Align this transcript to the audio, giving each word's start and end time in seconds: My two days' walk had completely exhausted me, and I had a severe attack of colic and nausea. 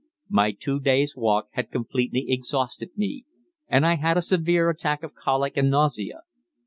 My 0.29 0.51
two 0.51 0.79
days' 0.79 1.15
walk 1.15 1.49
had 1.51 1.69
completely 1.69 2.25
exhausted 2.29 2.89
me, 2.97 3.25
and 3.67 3.85
I 3.85 3.97
had 3.97 4.17
a 4.17 4.21
severe 4.23 4.67
attack 4.67 5.03
of 5.03 5.13
colic 5.13 5.55
and 5.57 5.69
nausea. 5.69 6.21